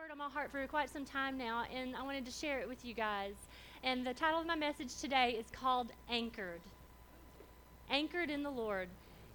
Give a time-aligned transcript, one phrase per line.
[0.00, 2.66] word on my heart for quite some time now, and I wanted to share it
[2.68, 3.34] with you guys.
[3.82, 6.62] And the title of my message today is called Anchored.
[7.90, 8.88] Anchored in the Lord.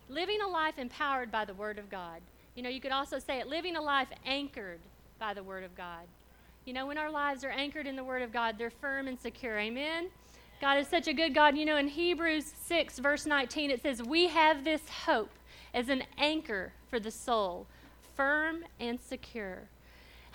[0.10, 2.20] Living a life empowered by the Word of God.
[2.56, 4.80] You know, you could also say it living a life anchored
[5.20, 6.08] by the Word of God.
[6.66, 9.20] You know, when our lives are anchored in the Word of God, they're firm and
[9.20, 9.60] secure.
[9.60, 10.08] Amen?
[10.62, 11.56] God is such a good God.
[11.56, 15.34] You know, in Hebrews 6, verse 19, it says, We have this hope
[15.76, 17.68] as an anchor for the soul,
[18.16, 19.70] firm and secure.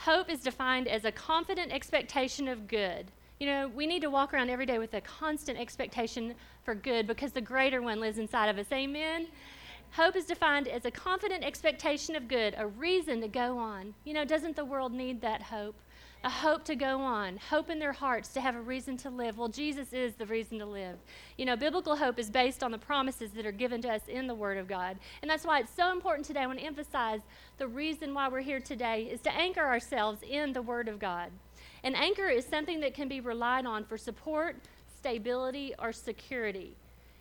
[0.04, 3.10] Hope is defined as a confident expectation of good.
[3.38, 6.34] You know, we need to walk around every day with a constant expectation
[6.64, 8.72] for good because the greater one lives inside of us.
[8.72, 9.26] Amen?
[9.92, 13.92] Hope is defined as a confident expectation of good, a reason to go on.
[14.04, 15.76] You know, doesn't the world need that hope?
[16.22, 19.38] A hope to go on, hope in their hearts to have a reason to live.
[19.38, 20.98] Well, Jesus is the reason to live.
[21.38, 24.26] You know, biblical hope is based on the promises that are given to us in
[24.26, 24.98] the Word of God.
[25.22, 26.40] And that's why it's so important today.
[26.40, 27.20] I want to emphasize
[27.56, 31.30] the reason why we're here today is to anchor ourselves in the Word of God.
[31.84, 34.56] An anchor is something that can be relied on for support,
[34.94, 36.76] stability, or security.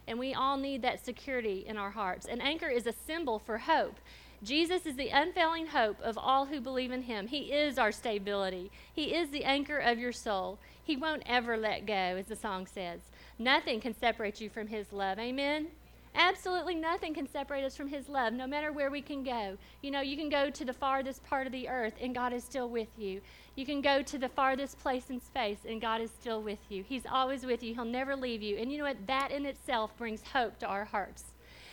[0.09, 2.25] And we all need that security in our hearts.
[2.25, 3.95] An anchor is a symbol for hope.
[4.41, 7.27] Jesus is the unfailing hope of all who believe in him.
[7.27, 8.71] He is our stability.
[8.93, 10.59] He is the anchor of your soul.
[10.81, 13.01] He won't ever let go, as the song says.
[13.37, 15.19] Nothing can separate you from his love.
[15.19, 15.67] Amen?
[16.15, 19.57] Absolutely nothing can separate us from his love, no matter where we can go.
[19.81, 22.43] You know, you can go to the farthest part of the earth, and God is
[22.43, 23.21] still with you.
[23.55, 26.83] You can go to the farthest place in space, and God is still with you.
[26.87, 28.57] He's always with you, He'll never leave you.
[28.57, 29.05] And you know what?
[29.05, 31.25] That in itself brings hope to our hearts.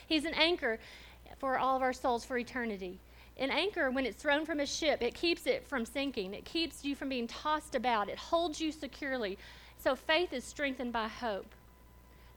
[0.06, 0.78] He's an anchor
[1.38, 2.98] for all of our souls for eternity.
[3.38, 6.32] An anchor, when it's thrown from a ship, it keeps it from sinking.
[6.32, 8.08] It keeps you from being tossed about.
[8.08, 9.36] It holds you securely.
[9.78, 11.54] So faith is strengthened by hope.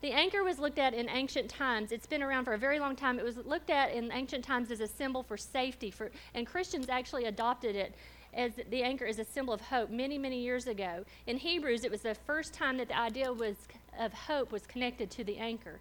[0.01, 1.91] The anchor was looked at in ancient times.
[1.91, 3.19] It's been around for a very long time.
[3.19, 6.87] It was looked at in ancient times as a symbol for safety, for, and Christians
[6.89, 7.93] actually adopted it
[8.33, 11.03] as the anchor is a symbol of hope many, many years ago.
[11.27, 13.55] In Hebrews, it was the first time that the idea was,
[13.99, 15.79] of hope was connected to the anchor.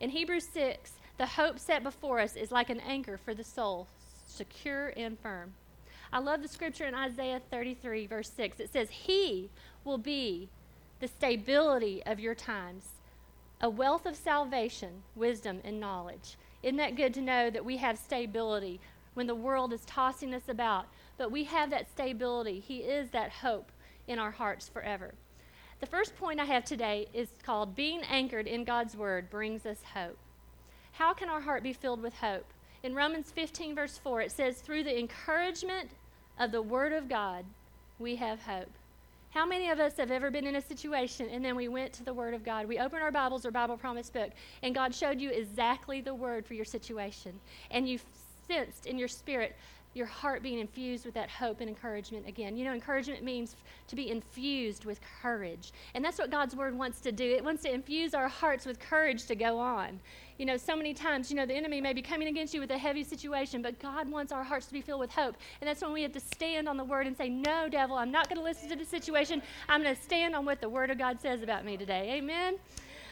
[0.00, 3.86] In Hebrews 6, the hope set before us is like an anchor for the soul,
[4.26, 5.54] secure and firm.
[6.12, 8.60] I love the scripture in Isaiah 33, verse 6.
[8.60, 9.50] It says, He
[9.84, 10.48] will be
[11.00, 12.90] the stability of your times,
[13.60, 16.36] a wealth of salvation, wisdom, and knowledge.
[16.62, 18.80] Isn't that good to know that we have stability
[19.14, 20.86] when the world is tossing us about?
[21.16, 22.60] But we have that stability.
[22.60, 23.70] He is that hope
[24.08, 25.14] in our hearts forever.
[25.80, 29.82] The first point I have today is called Being Anchored in God's Word Brings Us
[29.94, 30.18] Hope.
[30.94, 32.46] How can our heart be filled with hope?
[32.84, 35.90] In Romans 15, verse 4, it says, Through the encouragement
[36.38, 37.44] of the Word of God,
[37.98, 38.70] we have hope.
[39.30, 42.04] How many of us have ever been in a situation and then we went to
[42.04, 42.68] the Word of God?
[42.68, 44.30] We opened our Bibles or Bible Promise book,
[44.62, 47.40] and God showed you exactly the word for your situation.
[47.72, 47.98] And you
[48.46, 49.56] sensed in your spirit
[49.94, 52.56] your heart being infused with that hope and encouragement again.
[52.56, 53.56] You know, encouragement means
[53.86, 55.72] to be infused with courage.
[55.94, 57.24] And that's what God's word wants to do.
[57.24, 60.00] It wants to infuse our hearts with courage to go on.
[60.38, 62.72] You know, so many times, you know, the enemy may be coming against you with
[62.72, 65.36] a heavy situation, but God wants our hearts to be filled with hope.
[65.60, 68.10] And that's when we have to stand on the word and say, No, devil, I'm
[68.10, 69.40] not going to listen to the situation.
[69.68, 72.14] I'm going to stand on what the word of God says about me today.
[72.14, 72.56] Amen.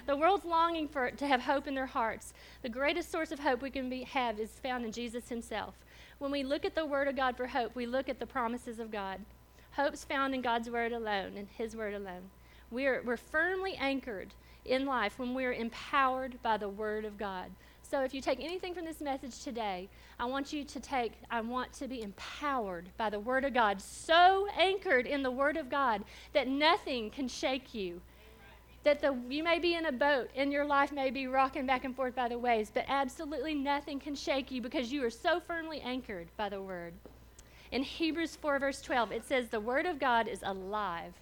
[0.06, 2.34] The world's longing for to have hope in their hearts.
[2.62, 5.74] The greatest source of hope we can be, have is found in Jesus himself.
[6.18, 8.78] When we look at the Word of God for hope, we look at the promises
[8.78, 9.20] of God.
[9.72, 12.30] Hope's found in God's Word alone, in His Word alone.
[12.70, 14.34] We're, we're firmly anchored
[14.64, 17.50] in life when we're empowered by the Word of God.
[17.82, 21.40] So if you take anything from this message today, I want you to take, I
[21.40, 25.68] want to be empowered by the Word of God, so anchored in the Word of
[25.68, 28.00] God that nothing can shake you
[28.84, 31.84] that the, you may be in a boat and your life may be rocking back
[31.84, 35.40] and forth by the waves, but absolutely nothing can shake you because you are so
[35.40, 36.92] firmly anchored by the Word.
[37.70, 41.14] In Hebrews 4, verse 12, it says, The Word of God is alive.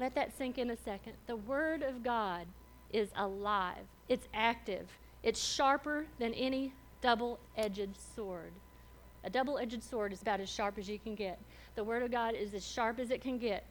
[0.00, 1.14] Let that sink in a second.
[1.26, 2.46] The Word of God
[2.92, 4.88] is alive, it's active,
[5.22, 8.52] it's sharper than any double edged sword.
[9.24, 11.38] A double edged sword is about as sharp as you can get.
[11.74, 13.64] The Word of God is as sharp as it can get.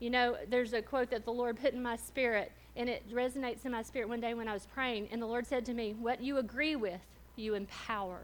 [0.00, 3.64] You know, there's a quote that the Lord put in my spirit, and it resonates
[3.64, 5.08] in my spirit one day when I was praying.
[5.10, 7.00] And the Lord said to me, What you agree with,
[7.36, 8.20] you empower.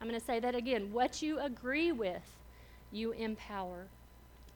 [0.00, 0.92] I'm going to say that again.
[0.92, 2.22] What you agree with,
[2.90, 3.86] you empower.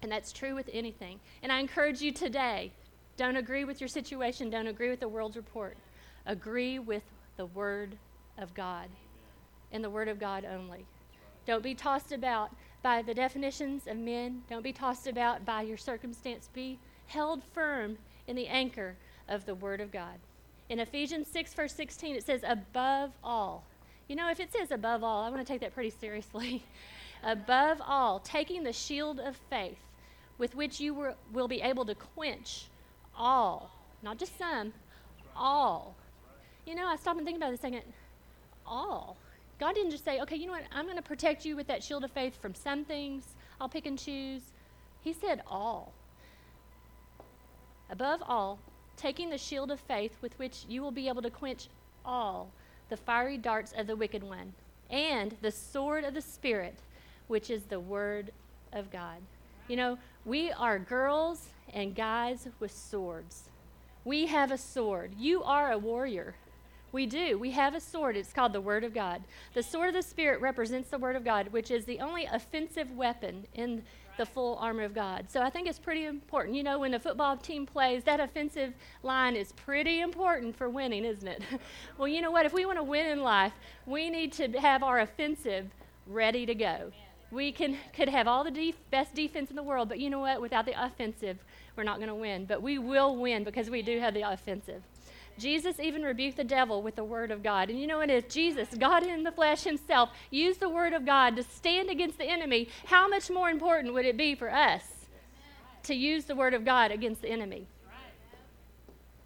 [0.04, 1.18] And that's true with anything.
[1.42, 2.72] And I encourage you today
[3.16, 5.78] don't agree with your situation, don't agree with the world's report.
[6.26, 7.04] Agree with
[7.38, 7.96] the Word
[8.36, 8.90] of God
[9.72, 10.84] and the Word of God only.
[11.46, 14.42] Don't be tossed about by the definitions of men.
[14.50, 16.50] Don't be tossed about by your circumstance.
[16.52, 17.96] Be held firm
[18.26, 18.96] in the anchor
[19.30, 20.18] of the Word of God.
[20.68, 23.64] In Ephesians 6, verse 16, it says, above all.
[24.08, 26.62] You know, if it says above all, I want to take that pretty seriously.
[27.26, 29.78] Above all, taking the shield of faith,
[30.38, 32.66] with which you will be able to quench
[33.16, 33.70] all,
[34.02, 34.72] not just some,
[35.36, 35.94] all.
[36.66, 37.82] You know, I stopped and think about it a second.
[38.66, 39.16] All.
[39.60, 41.82] God didn't just say, okay, you know what, I'm going to protect you with that
[41.82, 43.24] shield of faith from some things.
[43.60, 44.42] I'll pick and choose.
[45.02, 45.92] He said all.
[47.90, 48.58] Above all,
[48.96, 51.68] taking the shield of faith with which you will be able to quench
[52.04, 52.50] all
[52.88, 54.52] the fiery darts of the wicked one,
[54.90, 56.78] and the sword of the Spirit,
[57.28, 58.30] which is the word
[58.72, 59.18] of God.
[59.68, 63.48] You know, we are girls and guys with swords.
[64.04, 65.14] We have a sword.
[65.18, 66.34] You are a warrior.
[66.92, 67.38] We do.
[67.38, 68.16] We have a sword.
[68.16, 69.22] It's called the Word of God.
[69.54, 72.90] The sword of the Spirit represents the Word of God, which is the only offensive
[72.92, 73.82] weapon in
[74.16, 75.26] the full armor of God.
[75.28, 76.54] So I think it's pretty important.
[76.54, 81.04] You know, when a football team plays, that offensive line is pretty important for winning,
[81.04, 81.42] isn't it?
[81.98, 82.46] well, you know what?
[82.46, 83.54] If we want to win in life,
[83.86, 85.66] we need to have our offensive
[86.06, 86.92] ready to go.
[87.34, 90.20] We can could have all the def- best defense in the world, but you know
[90.20, 90.40] what?
[90.40, 91.38] Without the offensive,
[91.74, 92.44] we're not going to win.
[92.44, 94.82] But we will win because we do have the offensive.
[95.36, 97.68] Jesus even rebuked the devil with the word of God.
[97.68, 98.28] And you know what?
[98.28, 102.24] Jesus, God in the flesh himself, used the word of God to stand against the
[102.24, 102.68] enemy.
[102.86, 104.84] How much more important would it be for us
[105.82, 107.66] to use the word of God against the enemy?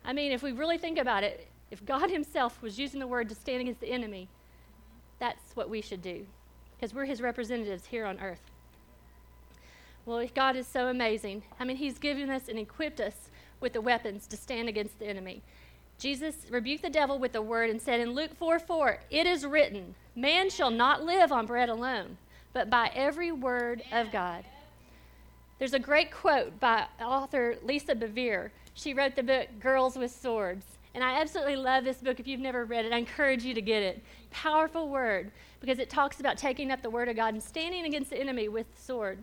[0.02, 3.28] I mean, if we really think about it, if God himself was using the word
[3.28, 4.28] to stand against the enemy,
[5.18, 6.26] that's what we should do
[6.78, 8.40] because we're his representatives here on earth.
[10.06, 11.42] Well, God is so amazing.
[11.58, 13.30] I mean, he's given us and equipped us
[13.60, 15.42] with the weapons to stand against the enemy.
[15.98, 19.44] Jesus rebuked the devil with the word and said in Luke 4 4, It is
[19.44, 22.16] written, Man shall not live on bread alone,
[22.52, 24.44] but by every word of God.
[25.58, 28.50] There's a great quote by author Lisa Bevere.
[28.74, 30.64] She wrote the book Girls with Swords.
[30.94, 32.18] And I absolutely love this book.
[32.18, 34.02] If you've never read it, I encourage you to get it.
[34.30, 35.30] Powerful word
[35.60, 38.48] because it talks about taking up the word of God and standing against the enemy
[38.48, 39.18] with the sword.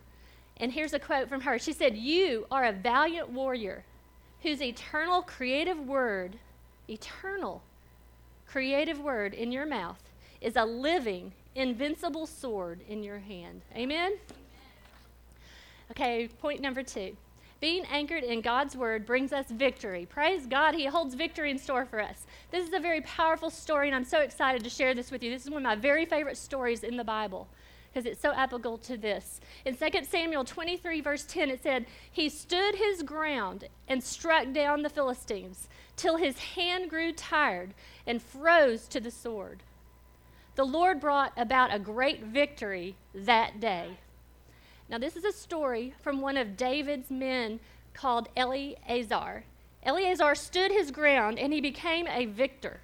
[0.58, 1.60] And here's a quote from her.
[1.60, 3.84] She said, You are a valiant warrior
[4.42, 6.38] whose eternal creative word
[6.90, 7.64] eternal,
[8.48, 10.02] creative word in your mouth
[10.42, 13.62] is a living, invincible sword in your hand.
[13.76, 14.18] Amen?
[15.92, 17.16] Okay, point number two.
[17.62, 20.06] Being anchored in God's word brings us victory.
[20.06, 22.26] Praise God, He holds victory in store for us.
[22.52, 25.32] This is a very powerful story, and I'm so excited to share this with you.
[25.32, 27.48] This is one of my very favorite stories in the Bible
[27.96, 29.40] because it's so applicable to this.
[29.64, 34.82] In 2 Samuel 23, verse 10, it said, He stood his ground and struck down
[34.82, 37.74] the Philistines till his hand grew tired
[38.06, 39.64] and froze to the sword.
[40.56, 43.98] The Lord brought about a great victory that day.
[44.88, 47.60] Now, this is a story from one of David's men
[47.94, 49.44] called Eleazar.
[49.84, 52.82] Eleazar stood his ground and he became a victor.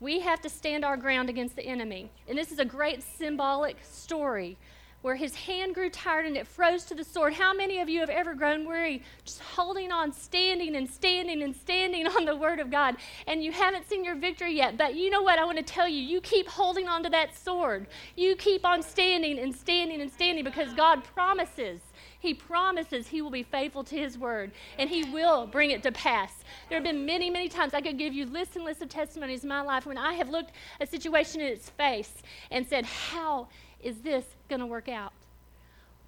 [0.00, 2.10] We have to stand our ground against the enemy.
[2.28, 4.58] And this is a great symbolic story
[5.02, 7.32] where his hand grew tired and it froze to the sword.
[7.32, 11.54] How many of you have ever grown weary just holding on, standing and standing and
[11.54, 14.76] standing on the word of God, and you haven't seen your victory yet?
[14.76, 15.38] But you know what?
[15.38, 17.86] I want to tell you, you keep holding on to that sword.
[18.16, 21.80] You keep on standing and standing and standing because God promises.
[22.20, 25.92] He promises He will be faithful to His word and He will bring it to
[25.92, 26.44] pass.
[26.68, 29.42] There have been many, many times I could give you lists and lists of testimonies
[29.42, 32.12] in my life when I have looked a situation in its face
[32.50, 33.48] and said, How
[33.82, 35.12] is this going to work out?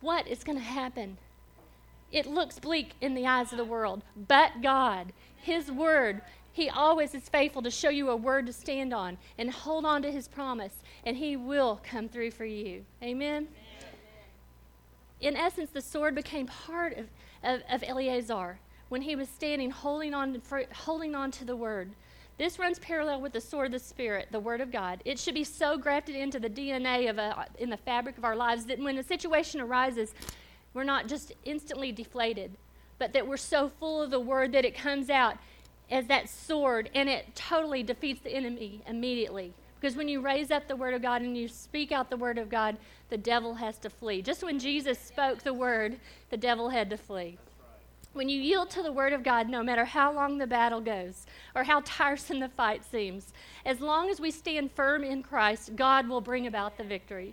[0.00, 1.18] What is going to happen?
[2.10, 6.20] It looks bleak in the eyes of the world, but God, His Word,
[6.52, 10.02] He always is faithful to show you a word to stand on and hold on
[10.02, 10.74] to His promise,
[11.06, 12.84] and He will come through for you.
[13.02, 13.48] Amen?
[15.20, 17.06] In essence, the sword became part of,
[17.44, 18.58] of, of Eleazar
[18.88, 20.42] when he was standing holding on,
[20.74, 21.92] holding on to the Word.
[22.38, 25.02] This runs parallel with the sword of the Spirit, the Word of God.
[25.04, 28.34] It should be so grafted into the DNA of a, in the fabric of our
[28.34, 30.14] lives that when a situation arises,
[30.74, 32.52] we're not just instantly deflated,
[32.98, 35.36] but that we're so full of the Word that it comes out
[35.90, 39.52] as that sword and it totally defeats the enemy immediately.
[39.78, 42.38] Because when you raise up the Word of God and you speak out the Word
[42.38, 42.76] of God,
[43.10, 44.22] the devil has to flee.
[44.22, 45.98] Just when Jesus spoke the Word,
[46.30, 47.36] the devil had to flee.
[48.14, 51.24] When you yield to the Word of God, no matter how long the battle goes
[51.54, 53.32] or how tiresome the fight seems,
[53.64, 57.32] as long as we stand firm in Christ, God will bring about the victory.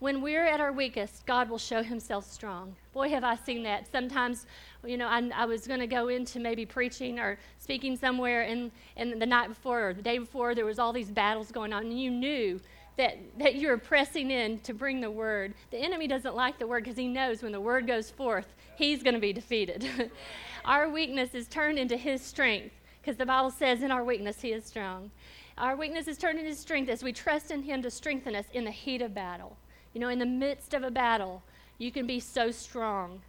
[0.00, 2.76] When we're at our weakest, God will show himself strong.
[2.92, 3.90] Boy, have I seen that.
[3.90, 4.44] Sometimes,
[4.84, 8.70] you know, I, I was going to go into maybe preaching or speaking somewhere, and,
[8.98, 11.86] and the night before or the day before, there was all these battles going on,
[11.86, 12.60] and you knew
[12.98, 15.54] that, that you're pressing in to bring the word.
[15.70, 19.02] The enemy doesn't like the word because he knows when the word goes forth, he's
[19.02, 19.86] going to be defeated.
[20.64, 24.52] our weakness is turned into his strength because the Bible says, in our weakness, he
[24.52, 25.10] is strong.
[25.58, 28.64] Our weakness is turned into strength as we trust in him to strengthen us in
[28.64, 29.56] the heat of battle.
[29.92, 31.42] You know, in the midst of a battle,
[31.78, 33.22] you can be so strong.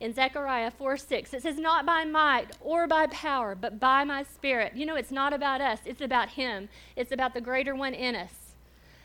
[0.00, 4.22] In Zechariah 4 6, it says, Not by might or by power, but by my
[4.22, 4.76] spirit.
[4.76, 6.68] You know, it's not about us, it's about Him.
[6.94, 8.54] It's about the greater one in us.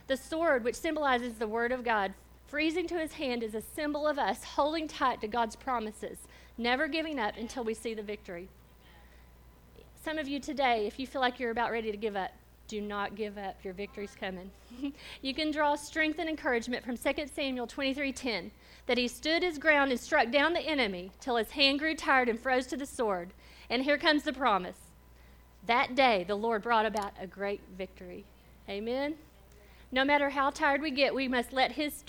[0.08, 2.14] The sword, which symbolizes the Word of God,
[2.50, 6.18] freezing to his hand, is a symbol of us holding tight to God's promises,
[6.58, 8.50] never giving up until we see the victory.
[10.04, 12.32] Some of you today, if you feel like you're about ready to give up,
[12.68, 13.56] do not give up.
[13.64, 14.52] Your victory's coming.
[15.22, 18.52] you can draw strength and encouragement from 2 Samuel 23:10
[18.86, 22.30] that he stood his ground and struck down the enemy till his hand grew tired
[22.30, 23.34] and froze to the sword.
[23.70, 24.78] And here comes the promise.
[25.66, 28.26] That day the Lord brought about a great victory.
[28.70, 29.16] Amen.
[29.92, 32.04] No matter how tired we get, we must let his,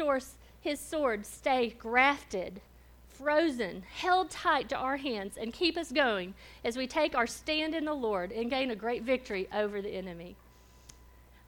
[0.61, 2.61] his sword stay grafted
[3.21, 6.33] frozen, held tight to our hands, and keep us going
[6.65, 9.91] as we take our stand in the Lord and gain a great victory over the
[9.91, 10.37] enemy.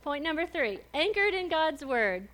[0.03, 2.29] Point number three anchored in God's Word.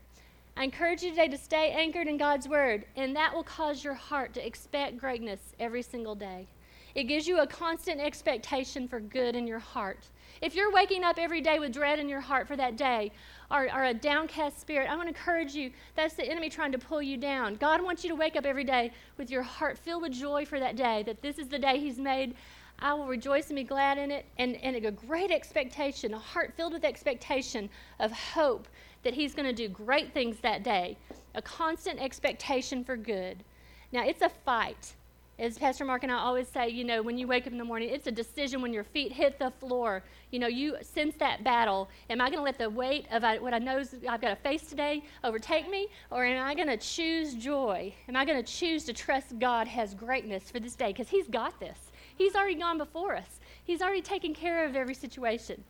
[0.57, 3.95] I encourage you today to stay anchored in God's Word, and that will cause your
[3.95, 6.49] heart to expect greatness every single day.
[6.97, 10.09] It gives you a constant expectation for good in your heart.
[10.40, 13.12] If you're waking up every day with dread in your heart for that day,
[13.50, 16.78] or, or a downcast spirit, I want to encourage you that's the enemy trying to
[16.78, 17.57] pull you down.
[17.57, 20.61] God wants you to wake up every day with your heart filled with joy for
[20.61, 22.35] that day, that this is the day He's made.
[22.78, 26.54] I will rejoice and be glad in it, and, and a great expectation, a heart
[26.57, 27.68] filled with expectation
[27.99, 28.68] of hope
[29.02, 30.97] that He's going to do great things that day,
[31.35, 33.42] a constant expectation for good.
[33.90, 34.95] Now, it's a fight
[35.38, 37.64] as Pastor Mark and I always say, you know, when you wake up in the
[37.64, 40.02] morning, it's a decision when your feet hit the floor.
[40.33, 41.88] You know, you sense that battle.
[42.11, 44.64] Am I going to let the weight of what I know I've got to face
[44.64, 45.88] today overtake me?
[46.11, 47.95] Or am I going to choose joy?
[48.09, 50.88] Am I going to choose to trust God has greatness for this day?
[50.88, 51.78] Because He's got this.
[52.16, 55.62] He's already gone before us, He's already taken care of every situation.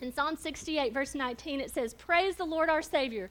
[0.00, 3.30] In Psalm 68, verse 19, it says, Praise the Lord our Savior,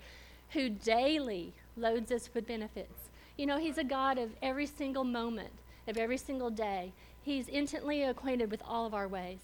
[0.51, 3.06] who daily loads us with benefits.
[3.37, 5.51] You know, He's a God of every single moment,
[5.87, 6.91] of every single day.
[7.21, 9.39] He's intimately acquainted with all of our ways.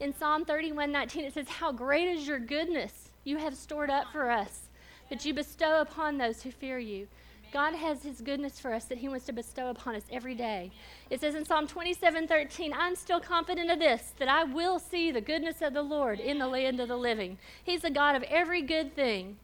[0.00, 4.10] In Psalm 31 19, it says, How great is your goodness you have stored up
[4.12, 4.68] for us,
[5.10, 7.06] that you bestow upon those who fear you.
[7.52, 10.72] God has His goodness for us that He wants to bestow upon us every day.
[11.10, 15.12] It says in Psalm 27 13, I'm still confident of this, that I will see
[15.12, 17.38] the goodness of the Lord in the land of the living.
[17.62, 19.36] He's the God of every good thing.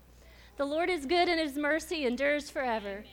[0.57, 3.05] The Lord is good and His mercy endures forever.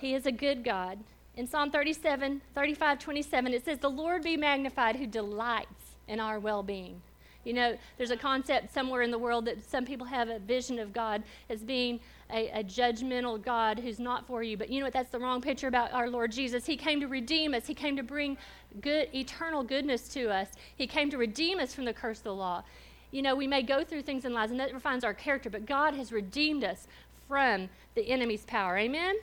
[0.00, 0.98] He is a good God.
[1.36, 6.38] In Psalm 37, 35, 27, it says, The Lord be magnified who delights in our
[6.38, 7.00] well being.
[7.44, 10.78] You know, there's a concept somewhere in the world that some people have a vision
[10.78, 12.00] of God as being
[12.30, 14.56] a, a, judgmental God who's not for you.
[14.56, 14.92] But you know what?
[14.92, 16.66] That's the wrong picture about our Lord Jesus.
[16.66, 18.36] He came to redeem us, He came to bring
[18.82, 20.48] good, eternal goodness to us.
[20.76, 22.64] He came to redeem us from the curse of the law.
[23.12, 25.64] You know, we may go through things in lives, and that refines our character, but
[25.64, 26.86] God has redeemed us
[27.26, 28.76] from the enemy's power.
[28.76, 29.16] Amen?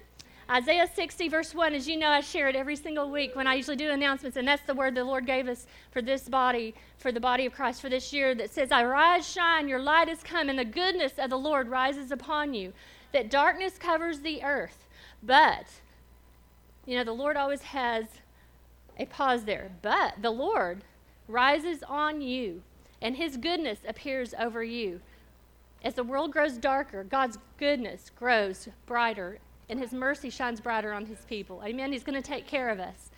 [0.49, 3.55] Isaiah 60, verse 1, as you know, I share it every single week when I
[3.55, 7.11] usually do announcements, and that's the word the Lord gave us for this body, for
[7.11, 10.21] the body of Christ for this year that says, I rise, shine, your light has
[10.21, 12.73] come, and the goodness of the Lord rises upon you.
[13.11, 14.87] That darkness covers the earth.
[15.23, 15.65] But,
[16.85, 18.05] you know, the Lord always has
[18.99, 19.71] a pause there.
[19.81, 20.83] But the Lord
[21.27, 22.61] rises on you,
[23.01, 25.01] and his goodness appears over you.
[25.83, 31.05] As the world grows darker, God's goodness grows brighter and his mercy shines brighter on
[31.05, 31.62] his people.
[31.65, 31.91] Amen.
[31.91, 33.12] He's going to take care of us.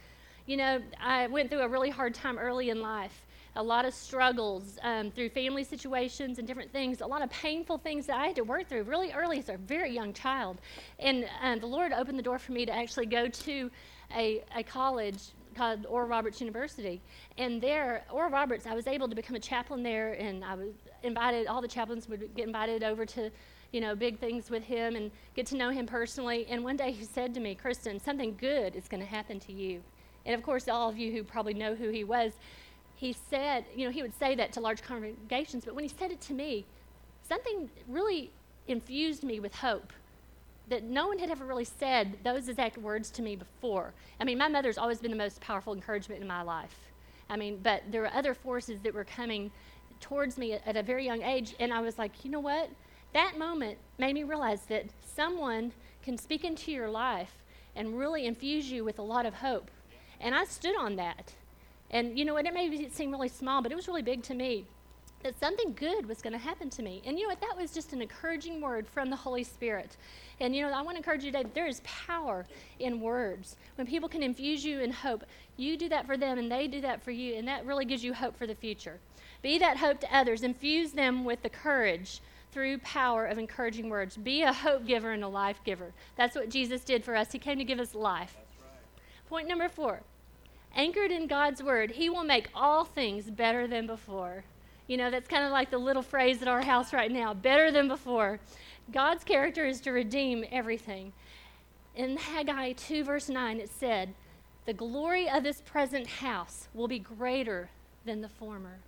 [0.46, 3.26] You know, I went through a really hard time early in life.
[3.56, 7.80] A lot of struggles um, through family situations and different things, a lot of painful
[7.80, 10.60] things that I had to work through really early as a very young child.
[11.00, 13.72] And uh, the Lord opened the door for me to actually go to
[14.16, 15.18] a, a college
[15.56, 17.02] called Oral Roberts University.
[17.38, 20.74] And there, Oral Roberts, I was able to become a chaplain there, and I was
[21.04, 23.32] invited, all the chaplains would get invited over to
[23.72, 26.46] you know, big things with him and get to know him personally.
[26.50, 29.54] And one day he said to me, Kristen, something good is going to happen to
[29.54, 29.82] you.
[30.26, 32.34] And of course, all of you who probably know who he was,
[32.96, 36.12] he said, you know, he would say that to large congregations, but when he said
[36.12, 36.66] it to me,
[37.28, 38.32] something really
[38.68, 39.94] infused me with hope
[40.70, 43.94] that no one had ever really said those exact words to me before.
[44.20, 46.78] I mean, my mother's always been the most powerful encouragement in my life.
[47.30, 49.52] I mean, but there were other forces that were coming
[50.02, 52.70] towards me at, a very young age, and I was like, you know what?
[53.18, 55.72] That moment made me realize that someone
[56.04, 57.32] can speak into your life
[57.76, 59.72] and really infuse you with a lot of hope.
[60.22, 61.34] And I stood on that.
[61.90, 62.46] And you know what?
[62.46, 64.66] It may seem really small, but it was really big to me
[65.24, 67.02] that something good was going to happen to me.
[67.06, 67.42] And you know what?
[67.42, 69.98] That was just an encouraging word from the Holy Spirit.
[70.40, 72.46] And you know, I want to encourage you today there is power
[72.78, 73.56] in words.
[73.76, 75.24] When people can infuse you in hope,
[75.56, 78.04] you do that for them and they do that for you, and that really gives
[78.04, 79.00] you hope for the future.
[79.42, 80.44] Be that hope to others.
[80.44, 82.22] Infuse them with the courage
[82.58, 84.18] through power of encouraging words.
[84.18, 85.94] Be a hope giver and a life giver.
[86.16, 87.32] That's what Jesus did for us.
[87.32, 88.36] He came to give us life.
[88.36, 89.30] Right.
[89.30, 90.02] Point number four
[90.76, 94.44] anchored in God's word, He will make all things better than before.
[94.88, 97.72] You know, that's kind of like the little phrase at our house right now better
[97.72, 98.40] than before.
[98.92, 101.14] God's character is to redeem everything.
[101.96, 104.16] In Haggai 2, verse 9, it said,
[104.66, 107.70] The glory of this present house will be greater
[108.04, 108.80] than the former.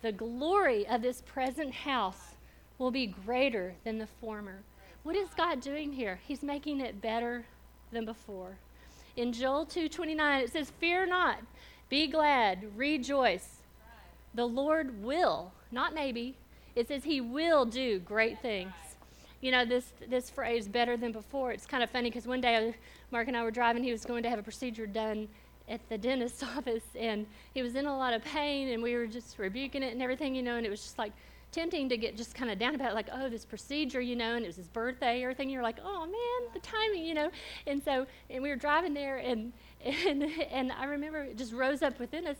[0.00, 2.36] The glory of this present house
[2.80, 4.62] will be greater than the former.
[5.02, 6.18] What is God doing here?
[6.26, 7.44] He's making it better
[7.92, 8.56] than before.
[9.16, 11.40] In Joel 2:29 it says, "Fear not,
[11.90, 13.60] be glad, rejoice.
[14.34, 16.36] The Lord will, not maybe.
[16.74, 18.72] It says he will do great things."
[19.42, 21.52] You know, this this phrase better than before.
[21.52, 22.74] It's kind of funny because one day
[23.10, 25.28] Mark and I were driving, he was going to have a procedure done
[25.68, 29.06] at the dentist's office and he was in a lot of pain and we were
[29.06, 31.12] just rebuking it and everything, you know, and it was just like
[31.52, 34.36] tempting to get just kind of down about it, like, oh, this procedure, you know,
[34.36, 35.50] and it was his birthday or everything.
[35.50, 37.30] You're like, oh man, the timing, you know.
[37.66, 39.52] And so, and we were driving there, and
[39.84, 42.36] and and I remember it just rose up within us,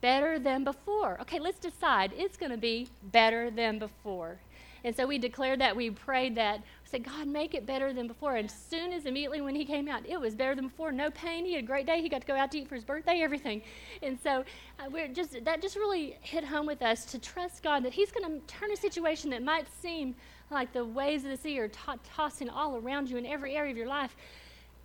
[0.00, 1.20] better than before.
[1.20, 2.12] Okay, let's decide.
[2.16, 4.38] It's going to be better than before.
[4.84, 8.36] And so we declared that, we prayed that, said, God, make it better than before.
[8.36, 10.90] And as soon as immediately when he came out, it was better than before.
[10.90, 11.44] No pain.
[11.44, 12.00] He had a great day.
[12.00, 13.62] He got to go out to eat for his birthday, everything.
[14.02, 14.44] And so
[14.78, 18.10] uh, we're just, that just really hit home with us to trust God that he's
[18.10, 20.14] going to turn a situation that might seem
[20.50, 21.70] like the waves of the sea are
[22.14, 24.16] tossing all around you in every area of your life.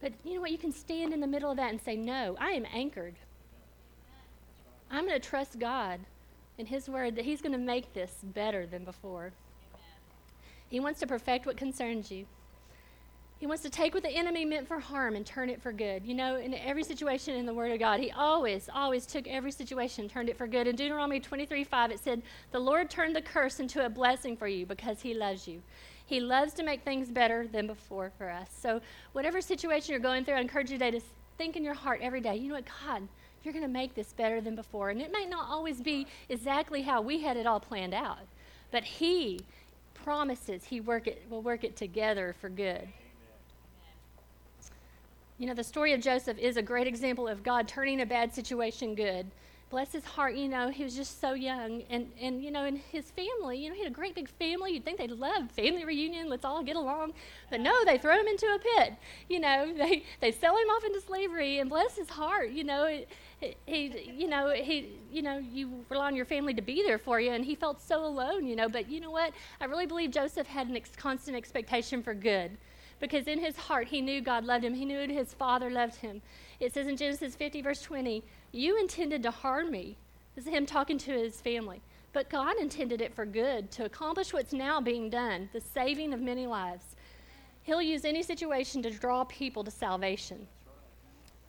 [0.01, 0.51] But you know what?
[0.51, 3.15] You can stand in the middle of that and say, No, I am anchored.
[4.91, 6.01] I'm going to trust God
[6.57, 9.31] in His word that He's going to make this better than before.
[10.73, 12.25] He wants to perfect what concerns you.
[13.37, 16.03] He wants to take what the enemy meant for harm and turn it for good.
[16.03, 19.51] You know, in every situation in the Word of God, He always, always took every
[19.51, 20.65] situation and turned it for good.
[20.65, 24.47] In Deuteronomy 23 5, it said, The Lord turned the curse into a blessing for
[24.47, 25.61] you because He loves you.
[26.07, 28.49] He loves to make things better than before for us.
[28.59, 31.05] So, whatever situation you're going through, I encourage you today to
[31.37, 33.07] think in your heart every day, you know what, God,
[33.43, 34.89] you're going to make this better than before.
[34.89, 38.25] And it might not always be exactly how we had it all planned out,
[38.71, 39.39] but He
[40.03, 42.87] promises he work it, will work it together for good.
[45.39, 48.33] You know, the story of Joseph is a great example of God turning a bad
[48.33, 49.25] situation good.
[49.73, 51.81] Bless his heart, you know, he was just so young.
[51.89, 54.73] And, and, you know, in his family, you know, he had a great big family.
[54.73, 57.13] You'd think they'd love family reunion, let's all get along.
[57.49, 58.93] But no, they throw him into a pit.
[59.29, 61.57] You know, they, they sell him off into slavery.
[61.57, 63.01] And bless his heart, you know,
[63.65, 67.19] he, you know, he, you know, you rely on your family to be there for
[67.19, 68.69] you, and he felt so alone, you know.
[68.69, 69.33] But you know what?
[69.59, 72.59] I really believe Joseph had an ex- constant expectation for good,
[73.03, 74.73] because in his heart he knew God loved him.
[74.73, 76.21] He knew his father loved him.
[76.61, 79.97] It says in Genesis 50 verse 20, "You intended to harm me."
[80.35, 81.81] This is him talking to his family.
[82.13, 86.21] But God intended it for good, to accomplish what's now being done, the saving of
[86.21, 86.95] many lives.
[87.63, 90.47] He'll use any situation to draw people to salvation,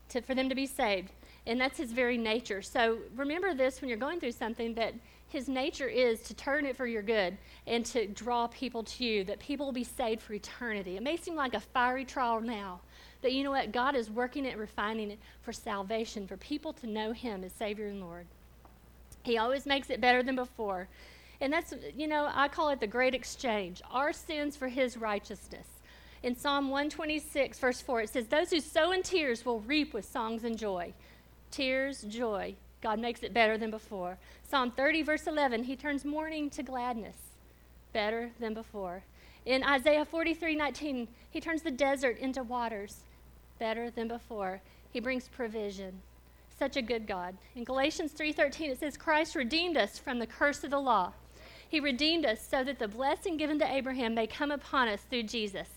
[0.09, 1.13] to, for them to be saved
[1.47, 2.63] and that's his very nature.
[2.63, 4.95] So remember this when you're going through something that
[5.35, 9.25] his nature is to turn it for your good and to draw people to you,
[9.25, 10.97] that people will be saved for eternity.
[10.97, 12.81] It may seem like a fiery trial now,
[13.21, 13.73] but you know what?
[13.73, 17.89] God is working it, refining it for salvation, for people to know him as Savior
[17.89, 18.27] and Lord.
[19.25, 20.87] He always makes it better than before.
[21.41, 25.67] And that's, you know, I call it the great exchange our sins for his righteousness.
[26.23, 30.05] In Psalm 126, verse 4, it says, Those who sow in tears will reap with
[30.05, 30.95] songs and joy
[31.55, 32.55] tears, joy.
[32.85, 34.19] God makes it better than before.
[34.47, 37.17] Psalm 30, verse 11, he turns mourning to gladness,
[37.95, 39.03] better than before.
[39.47, 42.99] In Isaiah 43, 19, he turns the desert into waters,
[43.59, 44.61] better than before.
[44.93, 46.03] He brings provision.
[46.59, 47.39] Such a good God.
[47.57, 51.15] In Galatians 3:13 it says Christ redeemed us from the curse of the law.
[51.67, 55.23] He redeemed us so that the blessing given to Abraham may come upon us through
[55.23, 55.69] Jesus.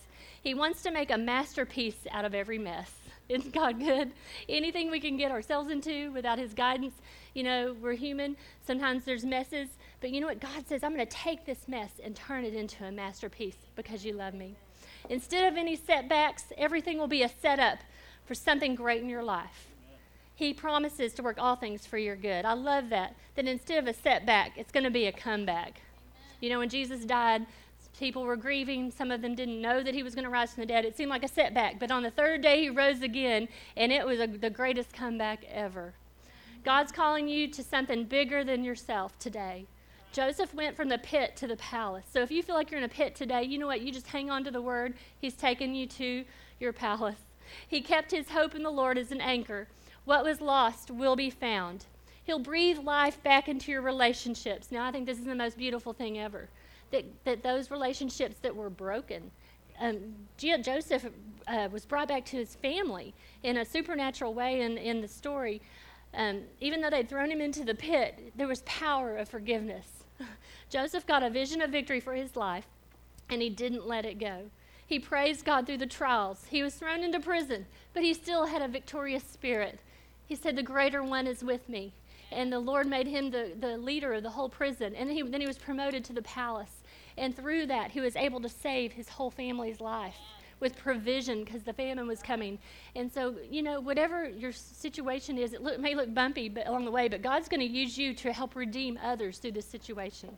[0.44, 2.92] He wants to make a masterpiece out of every mess.
[3.30, 4.12] Isn't God good?
[4.50, 6.94] Anything we can get ourselves into without His guidance,
[7.34, 8.38] you know, we're human.
[8.66, 9.70] Sometimes there's messes.
[10.00, 10.40] But you know what?
[10.40, 14.06] God says, I'm going to take this mess and turn it into a masterpiece because
[14.06, 14.56] you love me.
[15.10, 17.80] Instead of any setbacks, everything will be a setup
[18.26, 19.68] for something great in your life.
[20.36, 22.46] He promises to work all things for your good.
[22.46, 23.16] I love that.
[23.36, 25.82] That instead of a setback, it's going to be a comeback.
[26.42, 27.48] You know, when Jesus died,
[27.98, 28.92] People were grieving.
[28.92, 30.86] Some of them didn't know that he was going to rise from the dead.
[30.86, 31.80] It seemed like a setback.
[31.80, 35.44] But on the third day, he rose again, and it was a, the greatest comeback
[35.52, 35.94] ever.
[36.64, 39.66] God's calling you to something bigger than yourself today.
[40.12, 42.06] Joseph went from the pit to the palace.
[42.12, 43.82] So if you feel like you're in a pit today, you know what?
[43.82, 44.94] You just hang on to the word.
[45.20, 46.24] He's taking you to
[46.60, 47.22] your palace.
[47.68, 49.68] He kept his hope in the Lord as an anchor.
[50.06, 51.86] What was lost will be found.
[52.24, 54.72] He'll breathe life back into your relationships.
[54.72, 56.50] Now, I think this is the most beautiful thing ever
[56.92, 59.32] that, that those relationships that were broken.
[59.80, 61.06] Um, Joseph
[61.48, 65.62] uh, was brought back to his family in a supernatural way in, in the story.
[66.14, 69.88] Um, even though they'd thrown him into the pit, there was power of forgiveness.
[70.70, 72.66] Joseph got a vision of victory for his life,
[73.30, 74.50] and he didn't let it go.
[74.88, 76.46] He praised God through the trials.
[76.50, 79.80] He was thrown into prison, but he still had a victorious spirit.
[80.26, 81.94] He said, The greater one is with me.
[82.32, 84.96] And the Lord made him the, the leader of the whole prison.
[84.96, 86.77] And he, then he was promoted to the palace.
[87.18, 90.16] And through that, he was able to save his whole family's life
[90.60, 92.58] with provision because the famine was coming.
[92.96, 96.86] And so, you know, whatever your situation is, it look, may look bumpy but along
[96.86, 100.36] the way, but God's going to use you to help redeem others through this situation.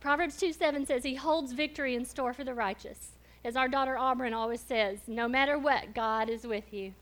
[0.00, 3.12] Proverbs 2 7 says, He holds victory in store for the righteous.
[3.44, 6.92] As our daughter Auburn always says, no matter what, God is with you.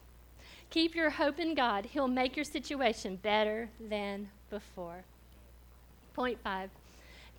[0.70, 1.84] Keep your hope in God.
[1.84, 5.04] He'll make your situation better than before.
[6.14, 6.70] Point five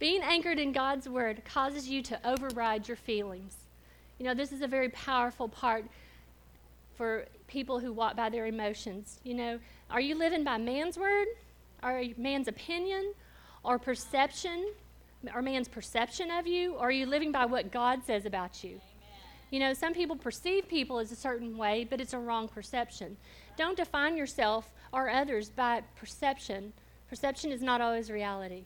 [0.02, 3.56] being anchored in God's word causes you to override your feelings.
[4.18, 5.86] You know, this is a very powerful part
[6.96, 9.20] for people who walk by their emotions.
[9.24, 9.60] You know,
[9.92, 11.28] are you living by man's word,
[11.84, 13.14] or man's opinion,
[13.64, 14.72] or perception,
[15.36, 18.82] or man's perception of you, or are you living by what God says about you?
[19.52, 23.18] You know, some people perceive people as a certain way, but it's a wrong perception.
[23.56, 26.74] Don't define yourself or others by perception.
[27.08, 28.64] Perception is not always reality.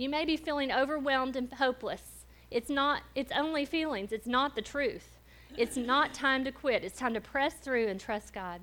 [0.00, 2.00] You may be feeling overwhelmed and hopeless.
[2.50, 4.12] It's not, it's only feelings.
[4.12, 5.18] It's not the truth.
[5.58, 6.84] It's not time to quit.
[6.84, 8.62] It's time to press through and trust God.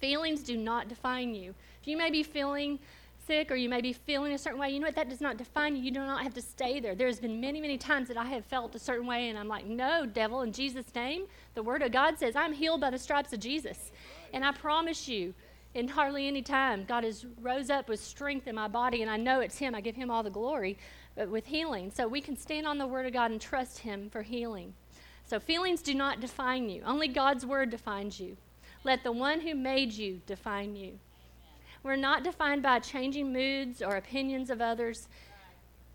[0.00, 1.54] Feelings do not define you.
[1.82, 2.78] If you may be feeling
[3.26, 4.94] sick or you may be feeling a certain way, you know what?
[4.94, 5.82] That does not define you.
[5.82, 6.94] You do not have to stay there.
[6.94, 9.66] There's been many, many times that I have felt a certain way, and I'm like,
[9.66, 11.26] no, devil, in Jesus' name.
[11.54, 13.92] The Word of God says, I'm healed by the stripes of Jesus.
[14.32, 15.34] And I promise you,
[15.76, 19.18] in hardly any time, God has rose up with strength in my body, and I
[19.18, 19.74] know it's Him.
[19.74, 20.78] I give Him all the glory
[21.14, 21.92] but with healing.
[21.94, 24.72] So we can stand on the Word of God and trust Him for healing.
[25.26, 28.38] So feelings do not define you, only God's Word defines you.
[28.84, 30.98] Let the one who made you define you.
[31.82, 35.08] We're not defined by changing moods or opinions of others.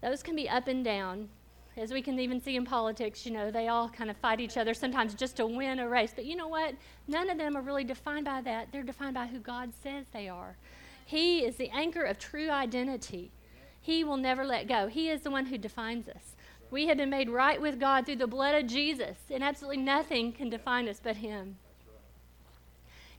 [0.01, 1.29] Those can be up and down.
[1.77, 4.57] As we can even see in politics, you know, they all kind of fight each
[4.57, 6.11] other sometimes just to win a race.
[6.13, 6.75] But you know what?
[7.07, 8.71] None of them are really defined by that.
[8.71, 10.57] They're defined by who God says they are.
[11.05, 13.31] He is the anchor of true identity.
[13.79, 14.87] He will never let go.
[14.87, 16.35] He is the one who defines us.
[16.69, 20.31] We have been made right with God through the blood of Jesus, and absolutely nothing
[20.31, 21.57] can define us but Him.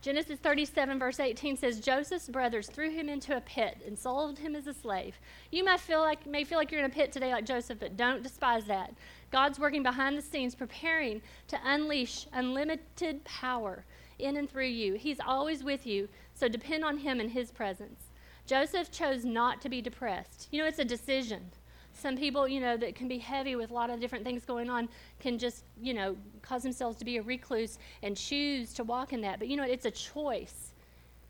[0.02, 4.56] Genesis 37, verse 18 says, Joseph's brothers threw him into a pit and sold him
[4.56, 5.14] as a slave.
[5.52, 7.96] You may feel like may feel like you're in a pit today like Joseph, but
[7.96, 8.92] don't despise that.
[9.30, 13.84] God's working behind the scenes, preparing to unleash unlimited power
[14.18, 14.94] in and through you.
[14.94, 18.10] He's always with you, so depend on him and his presence.
[18.44, 20.48] Joseph chose not to be depressed.
[20.50, 21.52] You know, it's a decision.
[21.94, 24.70] Some people, you know, that can be heavy with a lot of different things going
[24.70, 24.88] on
[25.20, 29.20] can just, you know, cause themselves to be a recluse and choose to walk in
[29.20, 29.38] that.
[29.38, 30.72] But, you know, it's a choice.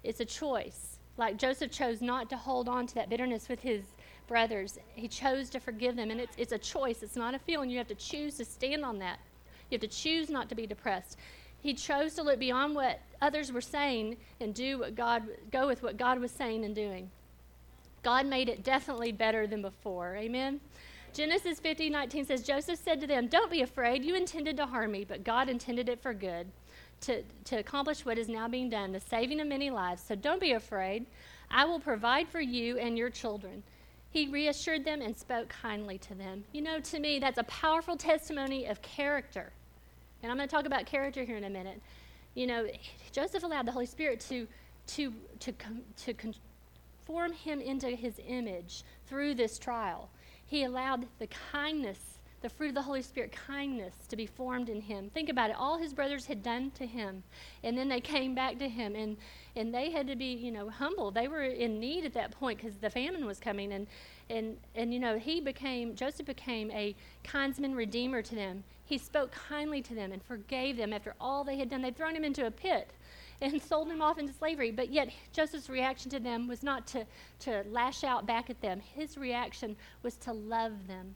[0.03, 0.99] It's a choice.
[1.17, 3.83] Like Joseph chose not to hold on to that bitterness with his
[4.27, 6.11] brothers, he chose to forgive them.
[6.11, 7.69] And it's, it's a choice, it's not a feeling.
[7.69, 9.19] You have to choose to stand on that.
[9.71, 11.19] You have to choose not to be depressed.
[11.61, 15.83] He chose to look beyond what others were saying and do what God, go with
[15.83, 17.11] what God was saying and doing.
[18.03, 20.17] God made it definitely better than before.
[20.17, 20.61] Amen.
[21.13, 24.05] Genesis 50, 19 says, Joseph said to them, Don't be afraid.
[24.05, 26.47] You intended to harm me, but God intended it for good,
[27.03, 30.03] to, to accomplish what is now being done, the saving of many lives.
[30.07, 31.07] So don't be afraid.
[31.51, 33.63] I will provide for you and your children.
[34.11, 36.45] He reassured them and spoke kindly to them.
[36.53, 39.53] You know, to me, that's a powerful testimony of character.
[40.23, 41.81] And I'm going to talk about character here in a minute.
[42.35, 42.69] You know,
[43.11, 44.47] Joseph allowed the Holy Spirit to,
[44.89, 45.53] to, to,
[46.05, 46.15] to
[47.05, 50.09] conform him into his image through this trial.
[50.47, 54.81] He allowed the kindness, the fruit of the Holy Spirit, kindness, to be formed in
[54.81, 55.11] him.
[55.15, 55.57] Think about it.
[55.59, 57.23] All his brothers had done to him,
[57.65, 59.17] and then they came back to him, and,
[59.57, 61.11] and they had to be, you know, humble.
[61.11, 63.87] They were in need at that point because the famine was coming, and,
[64.31, 68.65] and, and, you know, he became, Joseph became a kinsman redeemer to them.
[68.85, 71.83] He spoke kindly to them and forgave them after all they had done.
[71.83, 72.91] They'd thrown him into a pit
[73.43, 74.71] and sold him off into slavery.
[74.71, 77.05] But yet, Joseph's reaction to them was not to,
[77.41, 78.81] to lash out back at them.
[78.95, 81.15] His reaction was to love them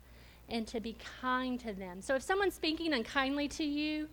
[0.49, 2.03] and to be kind to them.
[2.03, 4.09] So if someone's speaking unkindly to you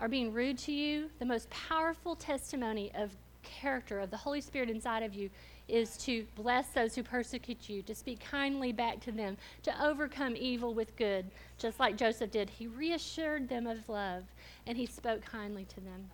[0.00, 3.10] or being rude to you, the most powerful testimony of
[3.42, 5.30] character of the Holy Spirit inside of you
[5.68, 10.34] is to bless those who persecute you, to speak kindly back to them, to overcome
[10.36, 11.26] evil with good,
[11.58, 12.48] just like Joseph did.
[12.48, 14.24] He reassured them of love
[14.66, 16.10] and he spoke kindly to them.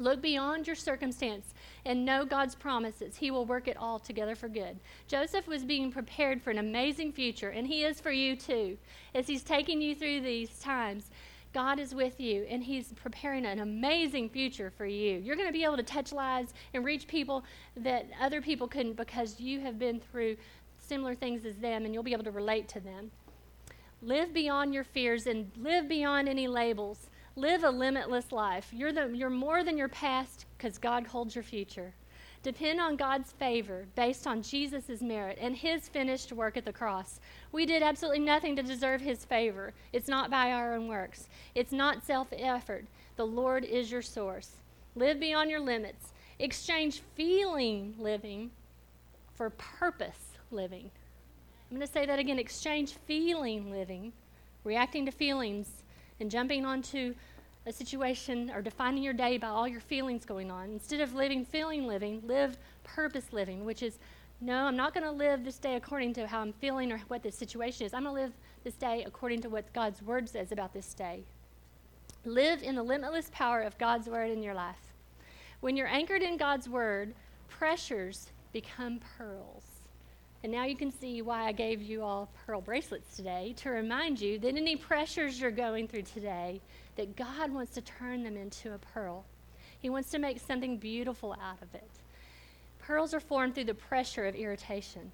[0.00, 1.52] Look beyond your circumstance
[1.84, 3.16] and know God's promises.
[3.16, 4.80] He will work it all together for good.
[5.06, 8.78] Joseph was being prepared for an amazing future, and he is for you too.
[9.14, 11.10] As he's taking you through these times,
[11.52, 15.18] God is with you, and he's preparing an amazing future for you.
[15.18, 17.44] You're going to be able to touch lives and reach people
[17.76, 20.36] that other people couldn't because you have been through
[20.78, 23.10] similar things as them, and you'll be able to relate to them.
[24.00, 27.09] Live beyond your fears and live beyond any labels.
[27.40, 28.68] Live a limitless life.
[28.70, 31.94] You're, the, you're more than your past because God holds your future.
[32.42, 37.18] Depend on God's favor based on Jesus' merit and his finished work at the cross.
[37.50, 39.72] We did absolutely nothing to deserve his favor.
[39.94, 42.84] It's not by our own works, it's not self effort.
[43.16, 44.50] The Lord is your source.
[44.94, 46.12] Live beyond your limits.
[46.38, 48.50] Exchange feeling living
[49.32, 50.90] for purpose living.
[51.70, 54.12] I'm going to say that again exchange feeling living,
[54.62, 55.80] reacting to feelings
[56.20, 57.14] and jumping onto
[57.66, 60.70] a situation or defining your day by all your feelings going on.
[60.70, 63.98] Instead of living feeling living, live purpose living, which is
[64.42, 67.22] no, I'm not going to live this day according to how I'm feeling or what
[67.22, 67.92] the situation is.
[67.92, 68.32] I'm going to live
[68.64, 71.24] this day according to what God's word says about this day.
[72.24, 74.94] Live in the limitless power of God's word in your life.
[75.60, 77.14] When you're anchored in God's word,
[77.48, 79.64] pressures become pearls.
[80.42, 84.18] And now you can see why I gave you all pearl bracelets today to remind
[84.18, 86.62] you that any pressures you're going through today,
[86.96, 89.24] that God wants to turn them into a pearl.
[89.80, 91.90] He wants to make something beautiful out of it.
[92.78, 95.10] Pearls are formed through the pressure of irritation.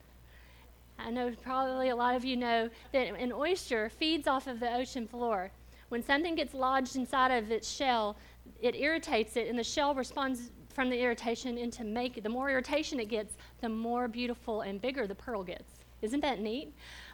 [0.98, 4.74] I know probably a lot of you know that an oyster feeds off of the
[4.74, 5.50] ocean floor.
[5.88, 8.16] When something gets lodged inside of its shell,
[8.60, 12.98] it irritates it, and the shell responds from the irritation into make the more irritation
[12.98, 15.72] it gets, the more beautiful and bigger the pearl gets.
[16.02, 16.72] Isn't that neat?